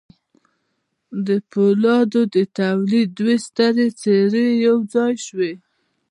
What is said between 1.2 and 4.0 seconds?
د پولادو د تولید دوې سترې